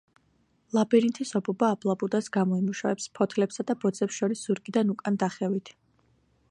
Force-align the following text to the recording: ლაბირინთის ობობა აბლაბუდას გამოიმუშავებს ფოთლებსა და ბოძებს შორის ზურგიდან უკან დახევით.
ლაბირინთის 0.75 1.33
ობობა 1.39 1.69
აბლაბუდას 1.73 2.31
გამოიმუშავებს 2.39 3.07
ფოთლებსა 3.19 3.67
და 3.73 3.77
ბოძებს 3.85 4.19
შორის 4.23 4.45
ზურგიდან 4.49 4.95
უკან 4.97 5.23
დახევით. 5.25 5.73